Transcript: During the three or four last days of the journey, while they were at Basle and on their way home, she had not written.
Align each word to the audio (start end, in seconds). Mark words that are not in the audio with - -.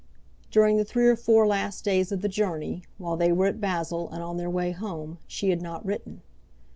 During 0.49 0.77
the 0.77 0.83
three 0.83 1.05
or 1.07 1.15
four 1.15 1.45
last 1.45 1.85
days 1.85 2.11
of 2.11 2.21
the 2.23 2.27
journey, 2.27 2.81
while 2.97 3.15
they 3.15 3.31
were 3.31 3.45
at 3.45 3.61
Basle 3.61 4.09
and 4.09 4.23
on 4.23 4.37
their 4.37 4.49
way 4.49 4.71
home, 4.71 5.19
she 5.27 5.51
had 5.51 5.61
not 5.61 5.85
written. 5.85 6.23